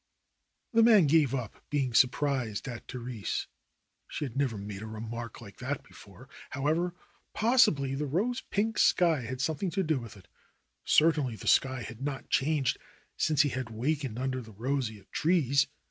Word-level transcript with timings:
The 0.73 0.81
man 0.81 1.05
gave 1.05 1.35
up 1.35 1.63
being 1.69 1.93
surprised 1.93 2.67
at 2.67 2.87
Therese. 2.91 3.45
She 4.07 4.25
had 4.25 4.35
never 4.35 4.57
made 4.57 4.81
a 4.81 4.87
remark 4.87 5.41
like 5.41 5.57
that 5.59 5.83
before. 5.83 6.27
However, 6.49 6.95
possibly 7.35 7.93
the 7.93 8.07
rose 8.07 8.41
pink 8.41 8.79
sky 8.79 9.21
had 9.25 9.41
something 9.41 9.69
to 9.69 9.83
do 9.83 9.99
with 9.99 10.17
it. 10.17 10.27
Certainly 10.85 11.35
the 11.35 11.47
sky 11.47 11.83
had 11.83 12.01
not 12.01 12.31
changed 12.31 12.79
since 13.15 13.43
he 13.43 13.49
had 13.49 13.69
wakened 13.69 14.17
under 14.17 14.41
the 14.41 14.53
roseate 14.53 15.11
trees. 15.11 15.67